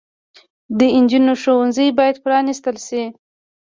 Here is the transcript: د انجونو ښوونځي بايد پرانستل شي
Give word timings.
د 0.77 0.79
انجونو 0.97 1.33
ښوونځي 1.41 1.87
بايد 1.97 2.15
پرانستل 2.25 2.75
شي 2.87 3.03